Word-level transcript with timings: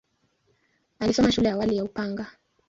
Alisoma 0.99 1.31
shule 1.31 1.47
ya 1.49 1.53
awali 1.53 1.77
ya 1.77 1.83
Upanga. 1.83 2.25